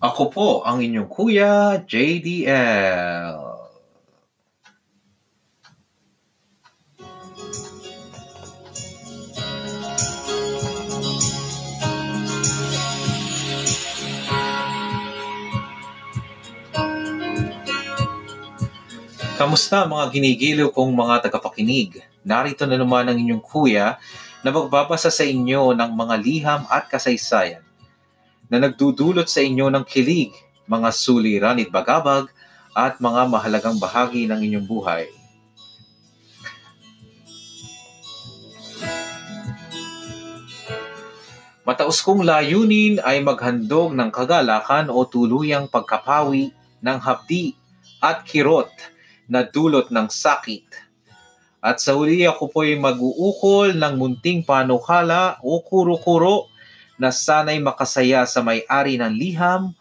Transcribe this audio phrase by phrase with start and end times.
[0.00, 3.36] Ako po ang inyong kuya, JDL.
[19.36, 22.00] Kamusta mga ginigiliw kong mga tagapakinig?
[22.24, 24.00] Narito na naman ang inyong kuya
[24.40, 27.69] na magbabasa sa inyo ng mga liham at kasaysayan
[28.50, 30.34] na nagdudulot sa inyo ng kilig,
[30.66, 32.26] mga suliran at bagabag
[32.74, 35.06] at mga mahalagang bahagi ng inyong buhay.
[41.62, 46.50] Mataos kong layunin ay maghandog ng kagalakan o tuluyang pagkapawi
[46.82, 47.54] ng hapdi
[48.02, 48.66] at kirot
[49.30, 50.66] na dulot ng sakit.
[51.62, 56.49] At sa huli ako po ay mag-uukol ng munting panukala o kuro-kuro
[57.00, 59.72] na sana'y makasaya sa may-ari ng liham,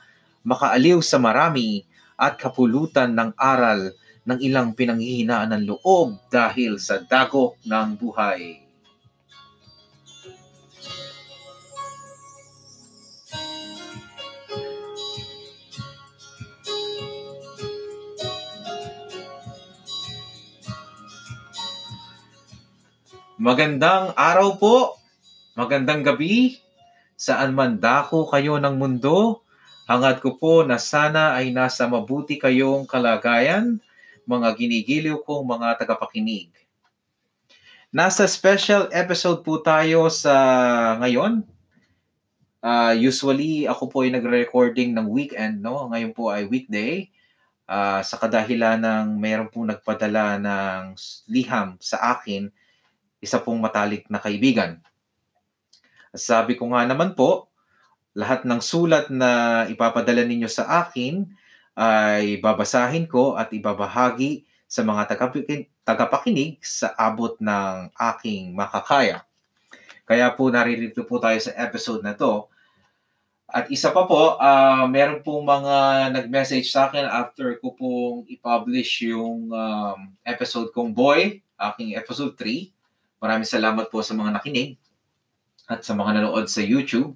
[0.48, 1.84] makaaliw sa marami,
[2.16, 3.91] at kapulutan ng aral
[4.24, 8.63] ng ilang pinanghihinaan ng loob dahil sa dagok ng buhay.
[23.40, 24.99] Magandang araw po,
[25.55, 26.60] magandang gabi,
[27.20, 29.43] saan man dako kayo ng mundo,
[29.84, 33.84] hangad ko po na sana ay nasa mabuti kayong kalagayan,
[34.23, 36.47] mga ginigiliw kong mga tagapakinig.
[37.91, 40.31] Nasa special episode po tayo sa
[41.03, 41.43] ngayon.
[42.63, 45.91] Uh, usually, ako po ay nagre-recording ng weekend, no?
[45.91, 47.12] Ngayon po ay weekday.
[47.70, 50.97] Uh, sa kadahilan ng mayroon pong nagpadala ng
[51.29, 52.49] liham sa akin
[53.20, 54.79] isa pong matalik na kaibigan.
[56.13, 57.49] Sabi ko nga naman po,
[58.18, 61.29] lahat ng sulat na ipapadala ninyo sa akin
[61.77, 65.16] ay babasahin ko at ibabahagi sa mga
[65.86, 69.25] tagapakinig sa abot ng aking makakaya.
[70.09, 72.50] Kaya po naririto po tayo sa episode na to.
[73.50, 79.09] At isa pa po, uh, meron pong mga nag-message sa akin after ko pong i-publish
[79.09, 82.70] yung um, episode kong Boy, aking episode 3.
[83.22, 84.78] Maraming salamat po sa mga nakinig
[85.69, 87.13] at sa mga nanood sa YouTube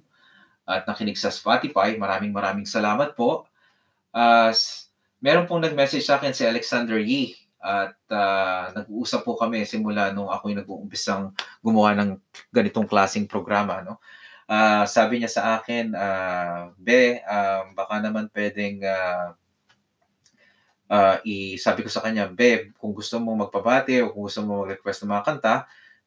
[0.64, 1.98] at nakinig sa Spotify.
[1.98, 3.50] Maraming maraming salamat po.
[4.14, 4.54] Uh,
[5.18, 10.28] meron pong nag-message sa akin si Alexander Yee at uh, nag-uusap po kami simula nung
[10.28, 11.32] ako'y nag-uumpisang
[11.64, 12.20] gumawa ng
[12.54, 13.80] ganitong klaseng programa.
[13.80, 13.98] No?
[14.44, 19.32] Uh, sabi niya sa akin, uh, Be, uh, baka naman pwedeng uh,
[20.92, 24.62] uh, i sabi ko sa kanya, Be, kung gusto mo magpabati o kung gusto mo
[24.62, 25.54] mag-request ng mga kanta,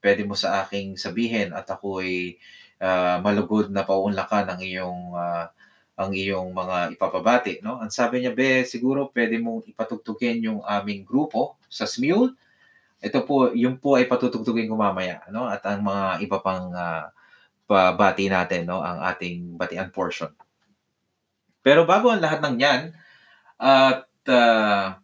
[0.07, 2.39] pwede mo sa aking sabihin at ako ay
[2.79, 5.51] uh, malugod na paunlakan ang iyong uh,
[5.99, 7.81] ang iyong mga ipapabati, no?
[7.81, 12.37] Ang sabi niya, be, siguro pwede mong ipatugtugin yung aming grupo sa Smule.
[13.01, 15.49] Ito po, yung po ay patutugtugin ko mamaya, no?
[15.49, 17.09] At ang mga iba pang uh,
[17.65, 18.79] pabati natin, no?
[18.85, 20.29] Ang ating batian portion.
[21.65, 22.81] Pero bago ang lahat ng yan,
[23.57, 25.01] at uh,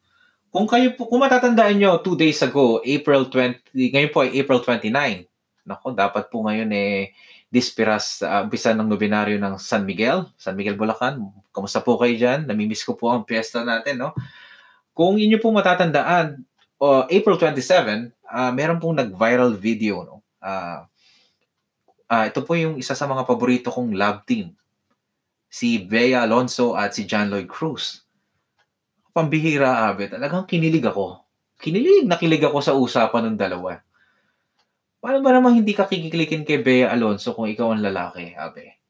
[0.53, 4.61] kung kayo po, kung matatandaan nyo, two days ago, April 20, ngayon po ay April
[4.61, 5.25] 29.
[5.65, 7.09] Nako, dapat po ngayon eh,
[7.49, 11.17] dispiras, uh, umpisa ng nobinaryo ng San Miguel, San Miguel Bulacan.
[11.49, 12.45] Kamusta po kayo dyan?
[12.45, 14.13] Namimiss ko po ang piyesta natin, no?
[14.93, 16.45] Kung inyo po matatandaan,
[16.77, 20.21] uh, April 27, uh, meron pong nag-viral video, no?
[20.37, 20.85] Uh,
[22.13, 24.53] uh, ito po yung isa sa mga paborito kong love team.
[25.49, 28.02] Si Bea Alonso at si John Lloyd Cruz
[29.13, 30.09] pambihira, Abe.
[30.09, 31.21] Talagang kinilig ako.
[31.61, 33.79] Kinilig, nakilig ako sa usapan ng dalawa.
[34.99, 38.81] Paano ba naman hindi ka kikiklikin kay Bea Alonso kung ikaw ang lalaki, Abe?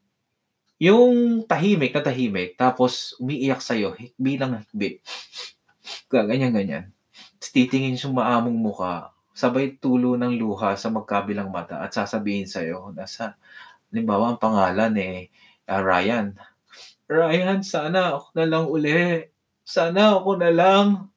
[0.82, 5.04] Yung tahimik na tahimik, tapos umiiyak sa'yo, hikbi lang hikbi.
[6.10, 6.90] Ganyan-ganyan.
[7.38, 13.38] Titingin yung maamong muka, sabay tulo ng luha sa magkabilang mata at sasabihin sa'yo, nasa,
[13.94, 15.30] limbawa ang pangalan eh,
[15.70, 16.34] uh, Ryan.
[17.10, 19.32] Ryan, sana ako na lang uli
[19.63, 21.07] sana ako na lang.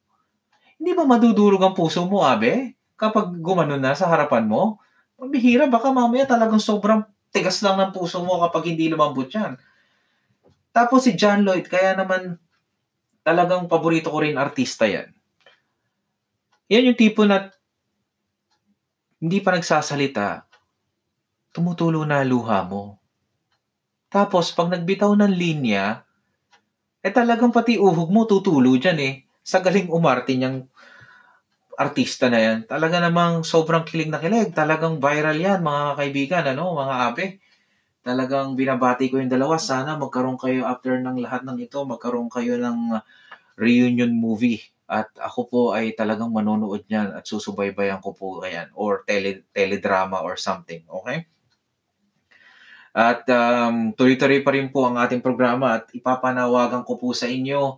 [0.79, 2.75] Hindi ba madudurog ang puso mo, abe?
[2.97, 4.81] Kapag gumanon na sa harapan mo?
[5.19, 9.59] Mabihira, baka mamaya talagang sobrang tigas lang ng puso mo kapag hindi lumambot yan.
[10.71, 12.37] Tapos si John Lloyd, kaya naman
[13.25, 15.11] talagang paborito ko rin artista yan.
[16.71, 17.51] Yan yung tipo na
[19.17, 20.45] hindi pa nagsasalita,
[21.49, 23.01] tumutulo na luha mo.
[24.07, 26.06] Tapos, pag nagbitaw ng linya,
[27.05, 29.13] eh talagang pati uhog mo tutulo dyan eh.
[29.41, 30.67] Sa galing umarte niyang
[31.77, 32.57] artista na yan.
[32.65, 34.49] Talaga namang sobrang kilig na kilig.
[34.61, 37.25] Talagang viral yan mga kaibigan, ano, mga abe.
[38.07, 39.55] talagang binabati ko yung dalawa.
[39.59, 42.79] Sana magkaroon kayo after ng lahat ng ito, magkaroon kayo ng
[43.59, 44.61] reunion movie.
[44.87, 50.23] At ako po ay talagang manonood niyan at susubaybayan ko po ayan or tele, teledrama
[50.23, 50.81] or something.
[50.87, 51.27] Okay?
[52.97, 57.77] At um, tuloy-tuloy pa rin po ang ating programa at ipapanawagan ko po sa inyo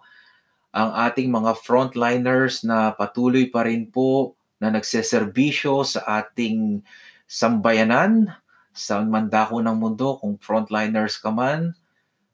[0.70, 6.86] ang ating mga frontliners na patuloy pa rin po na nagseserbisyo sa ating
[7.26, 8.30] sambayanan,
[8.72, 11.74] sa mandako ng mundo, kung frontliners ka man,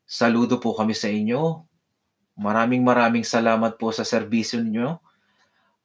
[0.03, 1.63] saludo po kami sa inyo.
[2.35, 4.99] Maraming maraming salamat po sa serbisyo niyo.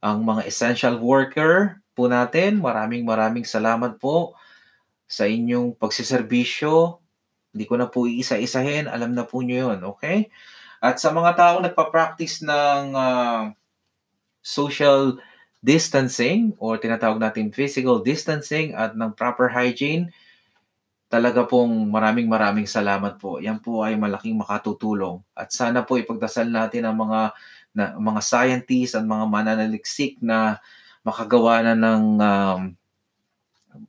[0.03, 4.35] Ang mga essential worker po natin, maraming maraming salamat po
[5.11, 7.03] sa inyong pagsiservisyo.
[7.51, 10.31] Hindi ko na po iisa-isahin, alam na po niyo yun, okay?
[10.79, 13.51] At sa mga taong nagpa-practice ng uh,
[14.39, 15.19] social
[15.61, 20.15] distancing or tinatawag natin physical distancing at ng proper hygiene,
[21.11, 23.43] talaga pong maraming maraming salamat po.
[23.43, 25.19] Yan po ay malaking makatutulong.
[25.35, 27.35] At sana po ipagdasal natin ang mga
[27.75, 30.63] na, mga scientists at mga mananaliksik na
[31.03, 32.61] makagawa na ng um,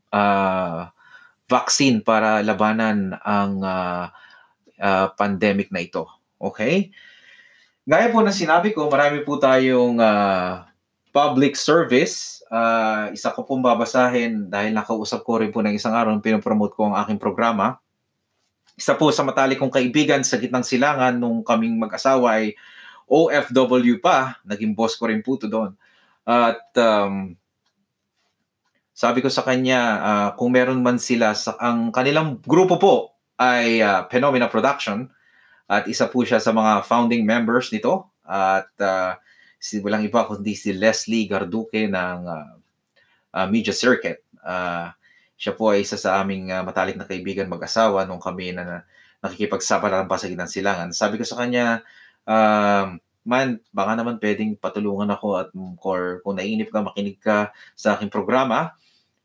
[0.10, 0.90] uh,
[1.52, 4.08] vaccine para labanan ang uh,
[4.80, 6.08] uh, pandemic na ito.
[6.40, 6.96] Okay?
[7.84, 10.64] Gaya po na sinabi ko, marami po tayong uh,
[11.12, 12.40] public service.
[12.48, 16.88] Uh, isa ko pong babasahin dahil nakausap ko rin po ng isang araw, pinopromote ko
[16.88, 17.84] ang aking programa.
[18.80, 22.56] Isa po sa matali kong kaibigan sa gitnang silangan nung kaming mag-asawa ay
[23.12, 24.40] OFW pa.
[24.48, 25.76] Naging boss ko rin po to doon.
[26.24, 27.36] At um,
[29.02, 32.96] sabi ko sa kanya, uh, kung meron man sila, sa, ang kanilang grupo po
[33.42, 35.10] ay uh, Phenomena Production
[35.66, 38.14] at isa po siya sa mga founding members nito.
[38.22, 39.18] At uh,
[39.58, 42.54] si, walang iba kundi si Leslie Garduque ng uh,
[43.42, 44.22] uh, Media Circuit.
[44.38, 44.94] Uh,
[45.34, 48.78] siya po ay isa sa aming uh, matalik na kaibigan mag-asawa nung kami na, na
[49.26, 50.94] nakikipagsapalaran pa sa ginang silangan.
[50.94, 51.82] Sabi ko sa kanya,
[52.30, 52.94] uh,
[53.26, 55.50] man, baka naman pwedeng patulungan ako at
[55.82, 58.78] or kung naiinip ka, makinig ka sa aking programa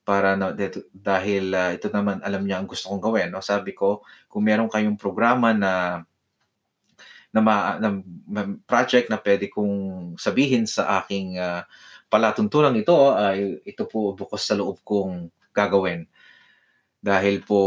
[0.07, 0.55] para na,
[0.95, 3.35] dahil uh, ito naman alam niya ang gusto kong gawin.
[3.35, 3.43] No?
[3.43, 6.07] Sabi ko, kung meron kayong programa na
[7.35, 8.01] na, ma, na,
[8.65, 11.67] project na pwede kong sabihin sa aking uh,
[12.07, 16.07] palatuntunan ito ay ito po bukas sa loob kong gagawin.
[17.03, 17.61] Dahil po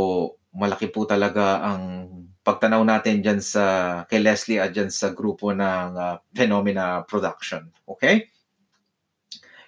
[0.56, 2.08] malaki po talaga ang
[2.42, 3.64] pagtanaw natin dyan sa
[4.10, 7.70] kay Leslie at dyan sa grupo ng uh, Phenomena Production.
[7.86, 8.32] Okay?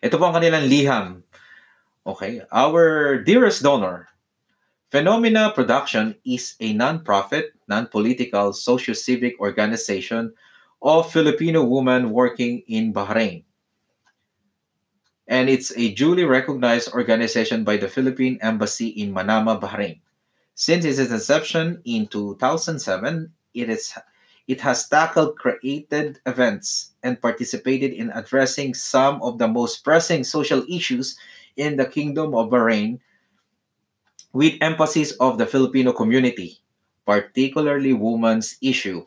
[0.02, 1.22] Ito po ang kanilang liham.
[2.06, 2.42] Okay?
[2.52, 4.08] Our dearest donor,
[4.92, 10.34] Phenomena Production is a non-profit, non-political, socio-civic organization
[10.82, 13.44] of Filipino women working in Bahrain.
[15.28, 20.02] And it's a duly recognized organization by the Philippine Embassy in Manama, Bahrain.
[20.56, 23.94] Since its inception in 2007, it is
[24.48, 30.66] it has tackled created events and participated in addressing some of the most pressing social
[30.68, 31.16] issues
[31.58, 33.00] in the Kingdom of Bahrain
[34.34, 36.60] with emphasis of the Filipino community,
[37.06, 39.06] particularly women's issue,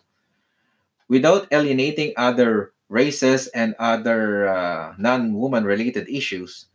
[1.08, 6.66] without alienating other races and other uh, non-woman related issues.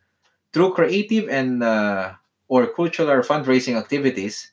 [0.52, 2.14] Through creative and uh,
[2.48, 4.52] or cultural fundraising activities,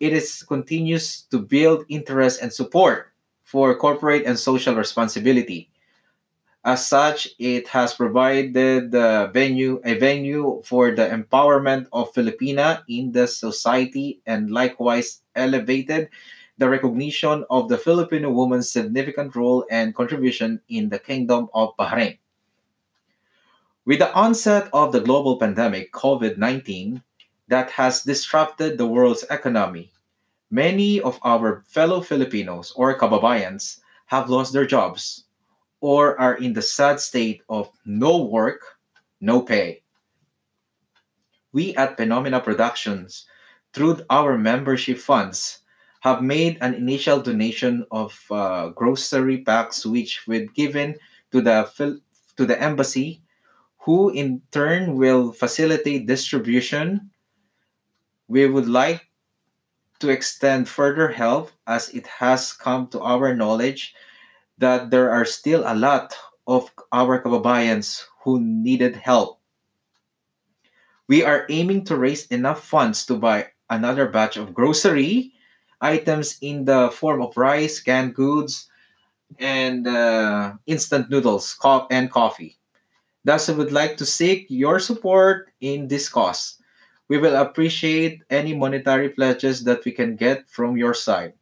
[0.00, 3.12] it is continues to build interest and support
[3.44, 5.69] for corporate and social responsibility
[6.64, 13.12] as such, it has provided the venue a venue for the empowerment of Filipina in
[13.12, 16.10] the society and likewise elevated
[16.58, 22.18] the recognition of the Filipino woman's significant role and contribution in the Kingdom of Bahrain.
[23.86, 27.02] With the onset of the global pandemic, COVID 19,
[27.48, 29.90] that has disrupted the world's economy,
[30.50, 33.80] many of our fellow Filipinos or kababayans
[34.12, 35.24] have lost their jobs
[35.80, 38.60] or are in the sad state of no work,
[39.20, 39.82] no pay.
[41.52, 43.26] We at Phenomena Productions,
[43.72, 45.60] through our membership funds,
[46.00, 50.96] have made an initial donation of uh, grocery packs which we've given
[51.32, 52.00] to the
[52.36, 53.22] to the embassy
[53.78, 57.10] who in turn will facilitate distribution
[58.28, 59.08] we would like
[59.98, 63.94] to extend further help as it has come to our knowledge
[64.60, 66.14] that there are still a lot
[66.46, 69.40] of our kababayans who needed help.
[71.08, 75.32] We are aiming to raise enough funds to buy another batch of grocery
[75.80, 78.68] items in the form of rice, canned goods,
[79.38, 81.56] and uh, instant noodles
[81.90, 82.58] and coffee.
[83.24, 86.58] Thus, I would like to seek your support in this cause.
[87.08, 91.32] We will appreciate any monetary pledges that we can get from your side.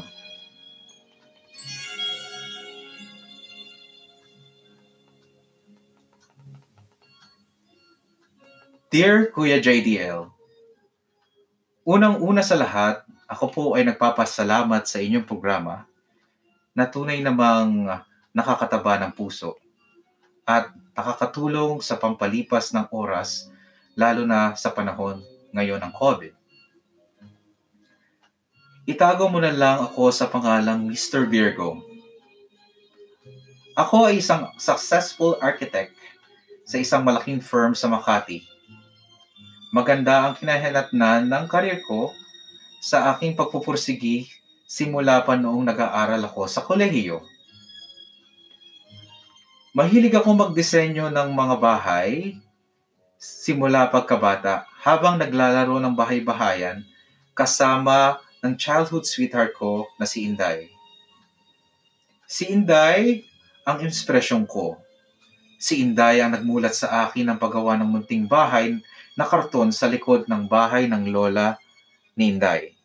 [8.97, 10.25] Dear Kuya JDL,
[11.85, 15.85] Unang-una sa lahat, ako po ay nagpapasalamat sa inyong programa
[16.73, 17.85] na tunay namang
[18.33, 19.53] nakakataba ng puso
[20.49, 23.53] at nakakatulong sa pampalipas ng oras
[23.93, 25.21] lalo na sa panahon
[25.53, 26.33] ngayon ng COVID.
[28.89, 31.29] Itago mo na lang ako sa pangalang Mr.
[31.29, 31.85] Virgo.
[33.77, 35.93] Ako ay isang successful architect
[36.65, 38.56] sa isang malaking firm sa Makati
[39.67, 42.15] Maganda ang kinahinatnan ng karir ko
[42.79, 44.27] sa aking pagpupursigi
[44.63, 47.19] simula pa noong nag-aaral ako sa kolehiyo.
[49.75, 52.39] Mahilig ako magdisenyo ng mga bahay
[53.19, 56.81] simula pagkabata habang naglalaro ng bahay-bahayan
[57.35, 60.71] kasama ng childhood sweetheart ko na si Inday.
[62.23, 63.27] Si Inday
[63.67, 64.79] ang inspirasyon ko.
[65.59, 68.79] Si Inday ang nagmulat sa akin ng paggawa ng munting bahay
[69.17, 71.57] na karton sa likod ng bahay ng lola
[72.13, 72.77] ni Inday.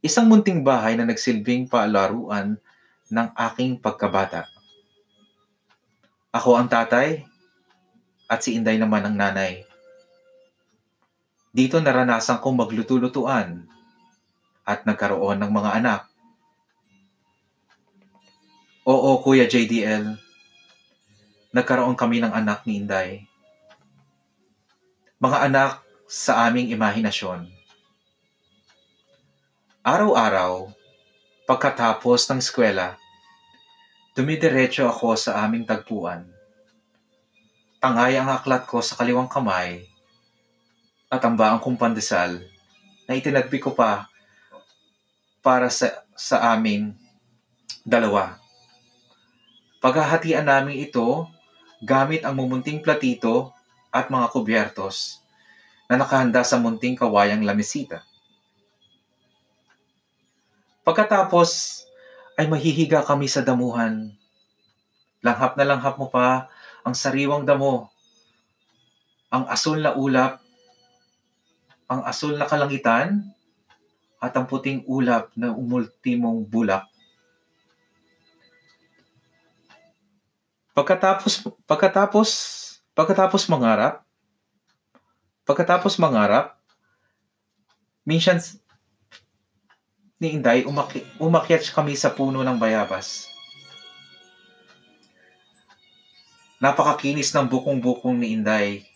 [0.00, 2.56] Isang munting bahay na nagsilbing paalaruan
[3.12, 4.48] ng aking pagkabata.
[6.32, 7.28] Ako ang tatay
[8.24, 9.68] at si Inday naman ang nanay.
[11.52, 13.68] Dito naranasan kong magluto-lutuan
[14.64, 16.00] at nagkaroon ng mga anak.
[18.88, 20.16] Oo, Kuya JDL.
[21.52, 23.33] Nagkaroon kami ng anak ni Inday
[25.24, 27.48] mga anak sa aming imahinasyon.
[29.80, 30.68] Araw-araw,
[31.48, 33.00] pagkatapos ng eskwela,
[34.12, 36.28] dumidiretso ako sa aming tagpuan.
[37.80, 39.88] Tangay ang aklat ko sa kaliwang kamay
[41.08, 42.44] at ang baang kong pandesal
[43.08, 44.12] na itinagbi ko pa
[45.40, 46.92] para sa, sa amin
[47.80, 48.36] dalawa.
[49.80, 51.32] Paghahatian namin ito
[51.80, 53.53] gamit ang mumunting platito
[53.94, 55.22] at mga kubyertos
[55.86, 58.02] na nakahanda sa munting kawayang lamisita.
[60.82, 61.80] Pagkatapos
[62.34, 64.10] ay mahihiga kami sa damuhan.
[65.22, 66.50] Langhap na langhap mo pa
[66.82, 67.88] ang sariwang damo,
[69.30, 70.42] ang asul na ulap,
[71.88, 73.24] ang asul na kalangitan,
[74.20, 76.84] at ang puting ulap na umultimong bulak.
[80.74, 82.28] Pagkatapos pagkatapos
[82.94, 84.06] Pagkatapos mangarap,
[85.42, 86.54] pagkatapos mangarap,
[88.06, 88.38] minsan
[90.22, 93.26] ni Inday, umaki, umakyat kami sa puno ng bayabas.
[96.62, 98.86] Napakakinis ng bukong-bukong ni Inday.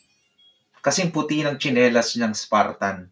[0.79, 3.11] Kasing puti ng tsinelas niyang Spartan.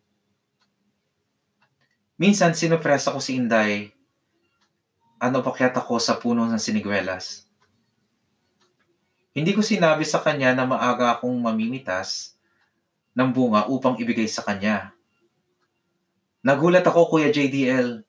[2.14, 3.90] Minsan sinupresa ko si Inday.
[5.19, 7.46] Ano pakyat ako sa puno ng sinigwelas.
[9.37, 12.33] Hindi ko sinabi sa kanya na maaga akong mamimitas
[13.12, 14.97] ng bunga upang ibigay sa kanya.
[16.40, 18.00] Nagulat ako, Kuya JDL,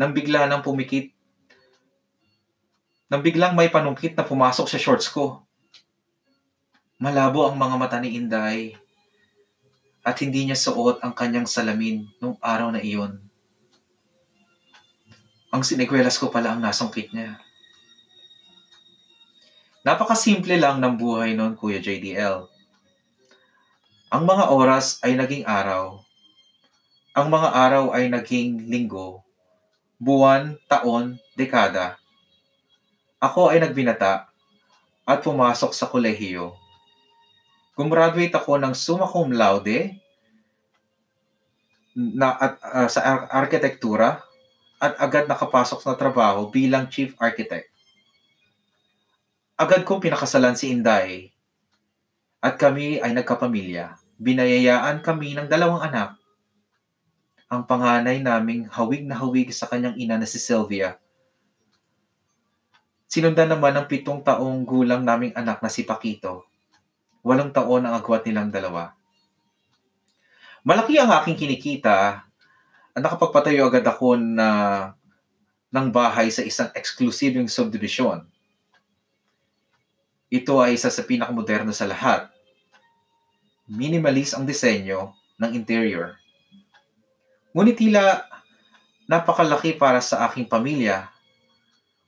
[0.00, 1.12] nang bigla nang pumikit.
[3.12, 5.44] Nang biglang may panungkit na pumasok sa shorts ko.
[6.96, 8.72] Malabo ang mga mata ni Inday
[10.00, 13.20] at hindi niya suot ang kanyang salamin nung araw na iyon.
[15.52, 17.36] Ang sinigwelas ko pala ang nasungkit niya.
[19.88, 22.44] Napakasimple lang ng buhay noon, Kuya JDL.
[24.12, 26.04] Ang mga oras ay naging araw.
[27.16, 29.24] Ang mga araw ay naging linggo,
[29.96, 31.96] buwan, taon, dekada.
[33.16, 34.28] Ako ay nagbinata
[35.08, 36.52] at pumasok sa kolehiyo.
[37.72, 39.96] Gumraduate ako ng summa cum laude
[41.96, 44.20] na, at, uh, sa ar- arkitektura
[44.84, 47.72] at agad nakapasok na trabaho bilang chief architect.
[49.58, 51.34] Agad kong pinakasalan si Inday
[52.38, 53.98] at kami ay nagkapamilya.
[54.14, 56.14] Binayayaan kami ng dalawang anak.
[57.50, 61.02] Ang panganay naming hawig na hawig sa kanyang ina na si Sylvia.
[63.10, 66.46] Sinundan naman ng pitong taong gulang naming anak na si Pakito.
[67.26, 68.94] Walong taon ang agwat nilang dalawa.
[70.62, 72.22] Malaki ang aking kinikita
[72.94, 74.48] at nakapagpatayo agad ako na
[75.74, 78.22] ng bahay sa isang eksklusibong subdivision
[80.28, 82.28] ito ay isa sa pinakamoderno sa lahat.
[83.68, 86.16] Minimalist ang disenyo ng interior.
[87.56, 88.28] Ngunit tila
[89.08, 91.08] napakalaki para sa aking pamilya.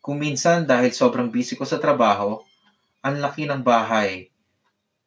[0.04, 2.44] Kung minsan dahil sobrang busy ko sa trabaho,
[3.00, 4.28] ang laki ng bahay,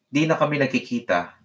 [0.09, 1.37] di na kami nagkikita.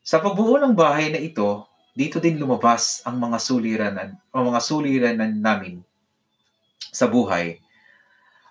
[0.00, 5.32] Sa pagbuo ng bahay na ito, dito din lumabas ang mga suliranan o mga suliranan
[5.36, 5.84] namin
[6.88, 7.60] sa buhay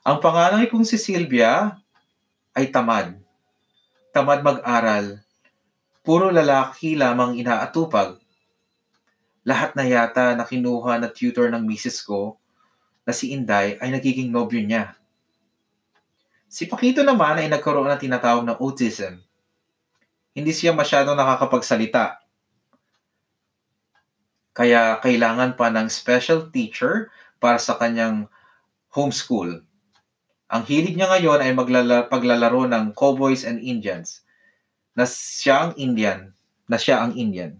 [0.04, 1.76] ang panganay kong si Sylvia
[2.56, 3.20] ay tamad.
[4.16, 5.20] Tamad mag-aral.
[6.02, 8.18] Puro lalaki lamang inaatupag.
[9.44, 12.40] Lahat na yata na kinuha na tutor ng misis ko
[13.04, 14.96] na si Inday ay nagiging nobyo niya.
[16.50, 19.22] Si Pakito naman ay nagkaroon ng tinatawag na autism.
[20.34, 22.24] Hindi siya masyadong nakakapagsalita.
[24.56, 28.26] Kaya kailangan pa ng special teacher para sa kanyang
[28.90, 29.69] homeschool.
[30.50, 34.26] Ang hilig niya ngayon ay maglala, paglalaro ng Cowboys and Indians
[34.98, 36.34] na siya ang Indian,
[36.66, 37.54] na siya ang Indian.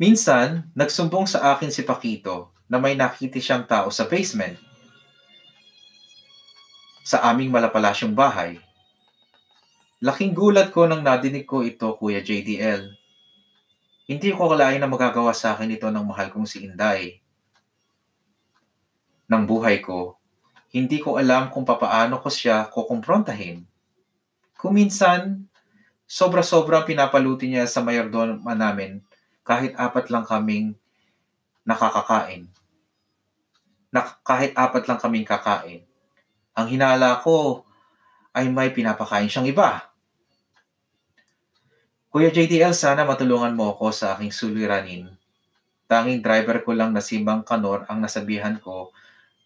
[0.00, 4.56] Minsan, nagsumbong sa akin si Pakito na may nakita siyang tao sa basement
[7.02, 8.62] sa aming malapalasyong bahay.
[9.98, 12.99] Laking gulat ko nang nadinig ko ito, Kuya JDL.
[14.10, 17.22] Hindi ko kalain na magagawa sa akin ito ng mahal kong si Inday.
[19.30, 20.18] Ng buhay ko,
[20.74, 23.62] hindi ko alam kung papaano ko siya kukumprontahin.
[24.58, 25.46] Kung minsan,
[26.10, 28.98] sobra-sobra pinapaluti niya sa mayordoma namin
[29.46, 30.74] kahit apat lang kaming
[31.62, 32.50] nakakakain.
[33.94, 35.86] Na, kahit apat lang kaming kakain.
[36.58, 37.62] Ang hinala ko
[38.34, 39.89] ay may pinapakain siyang iba.
[42.10, 45.06] Kuya JDL, sana matulungan mo ako sa aking suliranin.
[45.86, 48.90] Tanging driver ko lang na si Mang Kanor ang nasabihan ko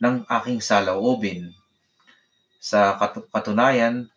[0.00, 1.52] ng aking saloobin.
[2.56, 4.08] Sa kat- katunayan,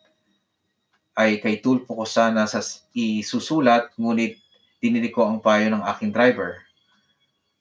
[1.11, 2.63] ay kay tulpo ko sana sa
[2.95, 4.39] isusulat, ngunit
[4.79, 6.63] dininig ko ang payo ng aking driver.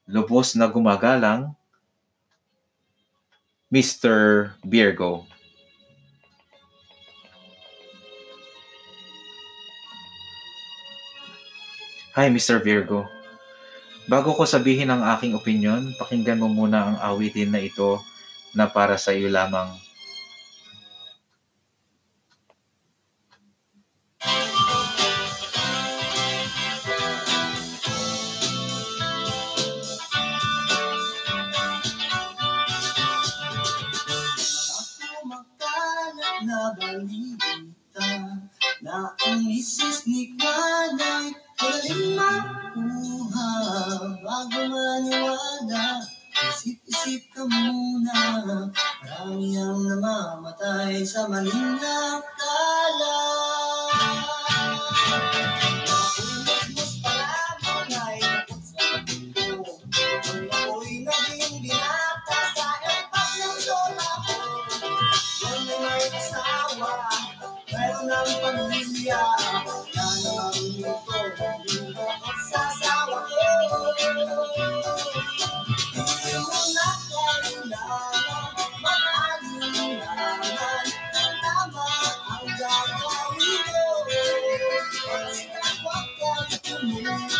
[0.07, 1.51] Lubos na gumagalang,
[3.75, 4.55] Mr.
[4.63, 5.27] Virgo.
[12.17, 12.65] Hi, Mr.
[12.65, 13.05] Virgo.
[14.09, 18.01] Bago ko sabihin ang aking opinion, pakinggan mo muna ang awitin na ito
[18.57, 19.77] na para sa iyo lamang.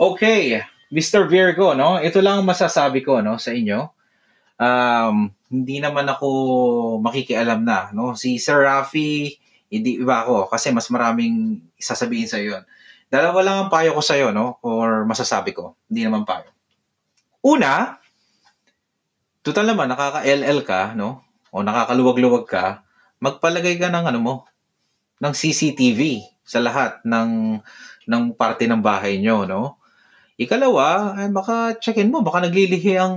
[0.00, 1.30] Okay, Mr.
[1.30, 2.02] Virgo, no?
[2.02, 3.86] Ito lang ang masasabi ko, no, sa inyo.
[4.60, 6.28] Um, hindi naman ako
[7.00, 8.18] makikialam na, no?
[8.18, 9.38] Si Sir Rafi,
[9.70, 12.58] hindi iba ako kasi mas maraming sasabihin sa iyo.
[13.10, 14.58] Dalawa lang ang payo ko sa iyo, no?
[14.66, 15.78] Or masasabi ko.
[15.86, 16.50] Hindi naman payo.
[17.40, 17.96] Una,
[19.40, 21.24] total naman nakaka-LL ka, no?
[21.54, 22.82] O nakakaluwag-luwag ka,
[23.18, 24.34] magpalagay ka ng ano mo,
[25.22, 27.62] ng CCTV sa lahat ng
[28.10, 29.79] ng parte ng bahay nyo, no?
[30.40, 33.16] Ikalawa, ay baka checkin mo, baka naglilihi ang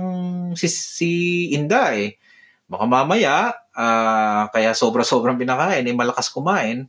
[0.52, 1.10] si, si
[1.56, 2.20] Inda eh.
[2.68, 6.84] Baka mamaya, ah, kaya sobra-sobrang pinakain, eh, malakas kumain.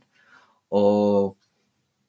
[0.68, 1.32] O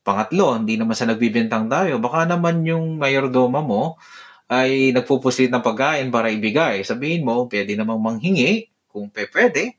[0.04, 2.04] pangatlo, hindi naman sa nagbibintang tayo.
[2.04, 3.96] Baka naman yung mayordoma mo
[4.48, 6.84] ay nagpupusit ng pagkain para ibigay.
[6.84, 9.76] Sabihin mo, pwede namang manghingi kung pwede.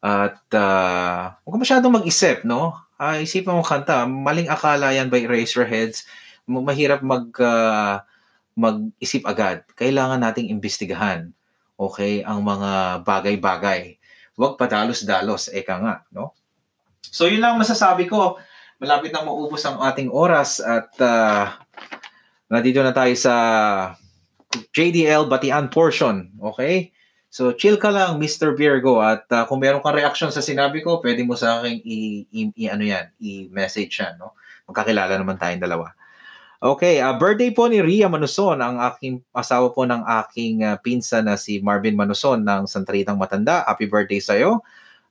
[0.00, 2.74] At uh, huwag masyadong mag-isip, no?
[2.96, 6.06] Uh, isipan mo kanta, maling akala yan by Eraserheads.
[6.06, 8.02] Ma- Mahirap mag, ah,
[8.58, 9.62] mag-isip agad.
[9.78, 11.30] Kailangan nating imbestigahan,
[11.78, 13.96] okay, ang mga bagay-bagay.
[14.34, 16.34] Huwag padalos-dalos, eka nga, no?
[17.00, 18.36] So, yun lang masasabi ko.
[18.80, 21.62] Malapit na maubos ang ating oras at ah,
[22.50, 23.34] nandito na tayo sa
[24.74, 26.90] JDL Batian portion, okay?
[27.30, 28.58] So, chill ka lang, Mr.
[28.58, 28.98] Virgo.
[28.98, 32.54] At ah, kung meron kang reaction sa sinabi ko, pwede mo sa akin i, i-
[32.56, 34.34] i- ano yan, i-message yan, no?
[34.66, 35.94] Magkakilala naman tayong dalawa.
[36.60, 41.24] Okay, ah, birthday po ni Ria Manuson, ang aking asawa po ng aking ah, pinsan
[41.24, 43.64] na si Marvin Manuson ng Santa Ritang Matanda.
[43.64, 44.60] Happy birthday sa'yo.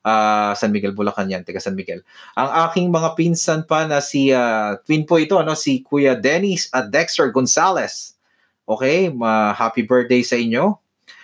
[0.05, 2.05] Ah, San Miguel, Bulacan yan, taga San Miguel.
[2.37, 6.69] Ang aking mga pinsan pa na si ah, twin po ito, ano, si Kuya Dennis
[6.69, 8.13] at Dexter Gonzalez.
[8.69, 10.77] Okay, ma happy birthday sa inyo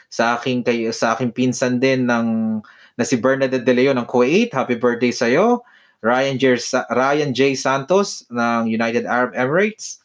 [0.09, 2.57] sa aking kay sa aking pinsan din ng
[2.97, 4.49] na si Bernadette De Leon ng Kuwait.
[4.49, 5.61] Happy birthday sa iyo.
[6.01, 6.57] Ryan J.
[6.57, 7.53] Sa- Ryan J.
[7.53, 10.01] Santos ng United Arab Emirates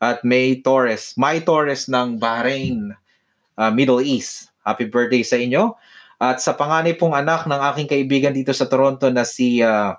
[0.00, 2.96] at May Torres, May Torres ng Bahrain,
[3.60, 4.48] uh, Middle East.
[4.64, 5.76] Happy birthday sa inyo.
[6.20, 9.96] At sa panganay pong anak ng aking kaibigan dito sa Toronto na si uh,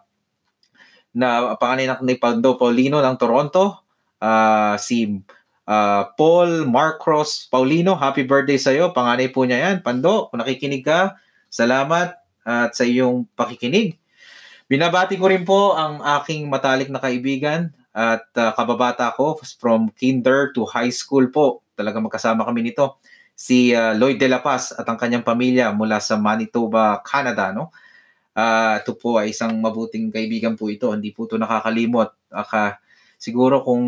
[1.13, 3.85] na panganay anak ni Pando Paulino ng Toronto,
[4.19, 5.21] uh, si
[5.71, 8.91] Uh, Paul Marcos Paulino, happy birthday sa iyo.
[8.91, 9.85] Panganay po niya yan.
[9.85, 11.15] Pando, kung nakikinig ka,
[11.47, 13.95] salamat at sa iyong pakikinig.
[14.67, 20.55] Binabati ko rin po ang aking matalik na kaibigan at uh, kababata ko from kinder
[20.55, 21.63] to high school po.
[21.75, 22.99] Talaga magkasama kami nito.
[23.35, 27.51] Si uh, Lloyd De La Paz at ang kanyang pamilya mula sa Manitoba, Canada.
[27.51, 27.73] No?
[28.31, 30.87] Uh, ito po ay isang mabuting kaibigan po ito.
[30.87, 32.31] Hindi po ito nakakalimot.
[32.31, 32.79] Aka,
[33.19, 33.83] siguro kung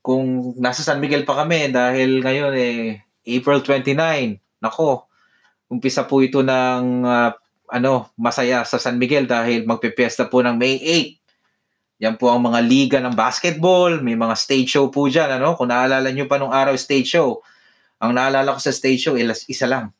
[0.00, 4.64] kung nasa San Miguel pa kami dahil ngayon eh April 29.
[4.64, 5.04] Nako,
[5.68, 7.30] umpisa po ito ng uh,
[7.68, 11.27] ano, masaya sa San Miguel dahil magpepiesta po ng May 8.
[11.98, 15.58] Yan po ang mga liga ng basketball, may mga stage show po diyan, ano?
[15.58, 17.42] Kung naalala niyo pa nung araw stage show.
[17.98, 19.90] Ang naalala ko sa stage show, isa lang.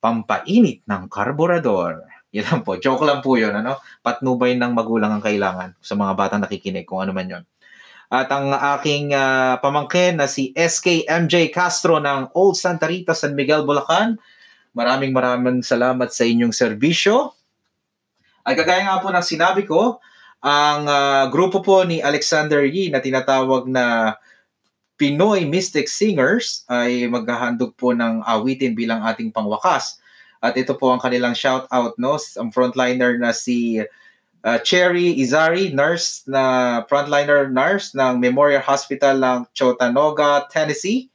[0.00, 2.08] Pampainit ng karburador.
[2.32, 2.80] Yan lang po.
[2.80, 3.76] Joke lang po yun, ano?
[4.00, 7.44] Patnubay ng magulang ang kailangan sa mga batang nakikinig kung ano man yon
[8.10, 13.38] at ang aking uh, pamangkin na si SK MJ Castro ng Old Santa Rita, San
[13.38, 14.18] Miguel, Bulacan.
[14.74, 17.30] Maraming maraming salamat sa inyong serbisyo.
[18.42, 20.02] Ay kagaya nga po ng sinabi ko,
[20.40, 24.16] ang uh, grupo po ni Alexander Yee na tinatawag na
[24.96, 30.00] Pinoy Mystic Singers ay maghahandog po ng awitin bilang ating pangwakas.
[30.40, 33.80] At ito po ang kanilang shout out no, ang frontliner na si
[34.44, 41.12] uh, Cherry Izari, nurse na frontliner nurse ng Memorial Hospital ng Chattanooga, Tennessee.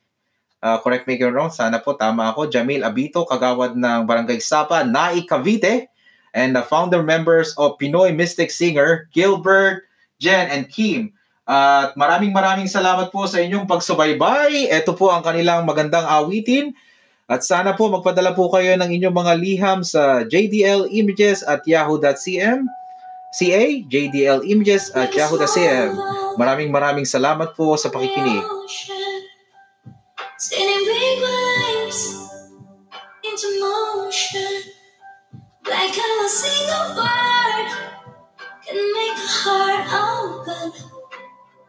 [0.66, 2.50] Uh, correct me if I'm wrong, sana po tama ako.
[2.50, 5.94] Jamil Abito, kagawad ng Barangay Sapa, Nai Cavite,
[6.36, 9.88] and the founder members of Pinoy Mystic Singer, Gilbert,
[10.20, 11.16] Jen, and Kim.
[11.48, 14.68] At maraming maraming salamat po sa inyong pagsubaybay.
[14.70, 16.76] Ito po ang kanilang magandang awitin.
[17.26, 22.70] At sana po magpadala po kayo ng inyong mga liham sa JDL Images at yahoo.cm.
[23.36, 25.92] CA, JDL Images at Yahoo.cm.
[26.40, 28.40] Maraming maraming salamat po sa pakikinig.
[30.40, 32.00] Sending big waves
[33.28, 34.75] into motion
[35.68, 37.70] Like how a single word
[38.66, 40.74] can make a heart open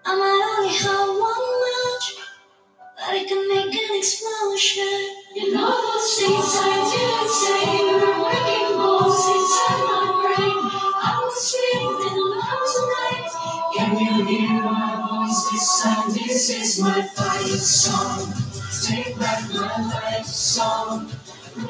[0.04, 1.46] I might only have one
[2.96, 5.00] But it can make an explosion.
[5.34, 7.64] You know those things I didn't say
[7.96, 10.58] Were working balls inside my brain.
[11.00, 13.72] I was screaming loud tonight.
[13.76, 15.50] Can you hear my voice?
[15.50, 16.08] This time?
[16.12, 18.34] This is my fight song.
[18.84, 21.25] Take back my life I'm song
[21.56, 21.64] My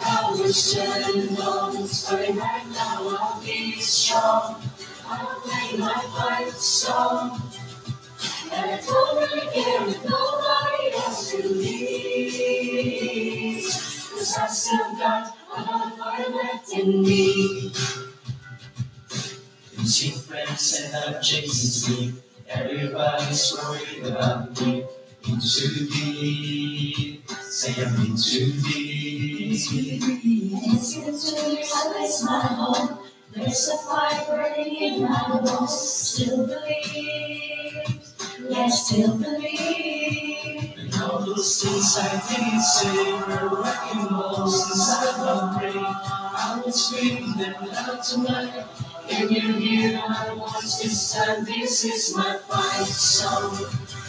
[0.00, 3.16] power's standing on straight right now.
[3.16, 4.60] I'll be strong.
[5.06, 7.40] I'll play my fight song.
[8.50, 12.48] And I don't really care if nobody else believes.
[14.10, 17.72] Cause I still got a lot of fire left in me.
[19.84, 22.14] See friends and objects me.
[22.50, 24.86] Everybody's worried about me.
[25.28, 27.28] In too deep.
[27.30, 29.52] Say I'm in too deep.
[29.52, 32.98] It's into me, I place my home.
[33.34, 35.78] There's a fire burning in my bones.
[35.78, 38.00] Still believe.
[38.48, 40.74] Yeah, still believe.
[40.78, 45.84] And all those things I didn't say were wrecking balls inside my brain.
[45.84, 48.64] I will scream them out tonight.
[49.08, 50.80] Can you hear my voice
[51.46, 53.56] this is my fight song.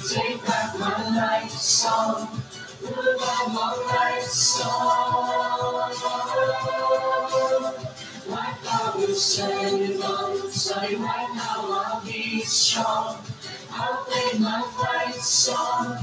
[0.09, 2.41] Take back my life song.
[2.81, 5.93] Goodbye, my life song.
[8.29, 11.71] My power's standing on side right now.
[11.71, 13.17] I'll be strong.
[13.71, 15.97] I'll play my fight song.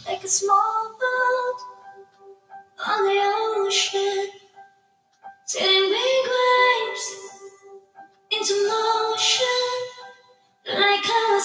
[0.05, 1.59] Like a small boat
[2.87, 3.19] on the
[3.65, 4.27] ocean,
[5.91, 7.05] big waves
[8.31, 9.77] into motion.
[10.67, 11.41] Like how a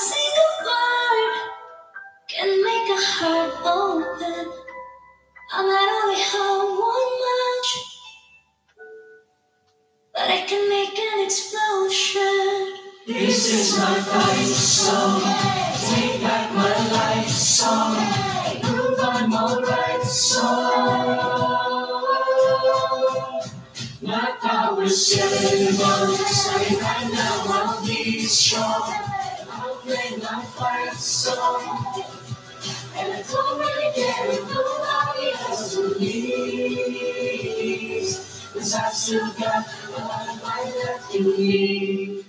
[41.25, 42.25] left.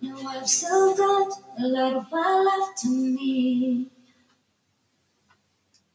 [0.00, 3.86] No, I've still got a lot of fire left in me.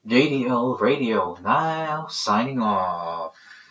[0.07, 3.35] JDL Radio now signing off.